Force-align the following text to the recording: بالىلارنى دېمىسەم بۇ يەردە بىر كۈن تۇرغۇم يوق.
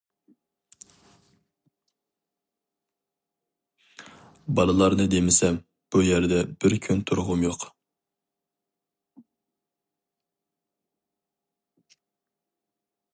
بالىلارنى 4.59 5.07
دېمىسەم 5.13 5.59
بۇ 5.95 6.03
يەردە 6.07 6.41
بىر 6.65 6.77
كۈن 6.89 7.05
تۇرغۇم 7.11 7.47
يوق. 7.49 7.69